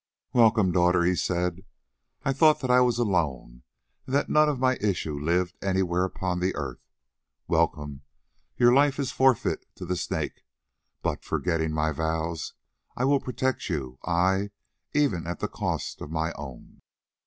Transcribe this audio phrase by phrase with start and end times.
[0.33, 1.63] "Welcome, daughter," he said.
[2.25, 3.61] "I thought that I was alone,
[4.07, 6.81] and that none of my issue lived anywhere upon the earth.
[7.47, 8.01] Welcome!
[8.57, 10.41] Your life is forfeit to the Snake,
[11.03, 12.53] but, forgetting my vows,
[12.97, 14.49] I will protect you, ay,
[14.95, 16.79] even at the cost of my own."